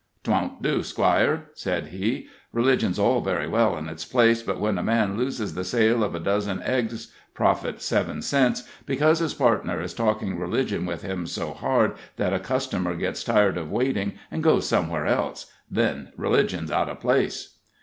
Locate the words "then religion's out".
15.69-16.89